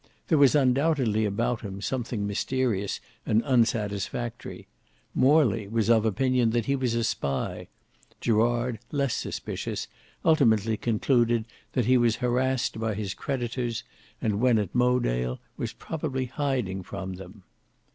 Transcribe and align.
There 0.29 0.37
was 0.39 0.55
undoubtedly 0.55 1.25
about 1.25 1.61
him 1.61 1.79
something 1.79 2.25
mysterious 2.25 2.99
and 3.23 3.43
unsatisfactory. 3.43 4.65
Morley 5.13 5.67
was 5.67 5.91
of 5.91 6.05
opinion 6.05 6.49
that 6.49 6.65
he 6.65 6.75
was 6.75 6.95
a 6.95 7.03
spy; 7.03 7.67
Gerard, 8.19 8.79
less 8.91 9.13
suspicious, 9.13 9.87
ultimately 10.25 10.75
concluded 10.75 11.45
that 11.73 11.85
he 11.85 11.99
was 11.99 12.15
harassed 12.15 12.79
by 12.79 12.95
his 12.95 13.13
creditors, 13.13 13.83
and 14.19 14.39
when 14.41 14.57
at 14.57 14.73
Mowedale 14.73 15.39
was 15.55 15.71
probably 15.71 16.25
hiding 16.25 16.81
from 16.81 17.13
them. 17.17 17.43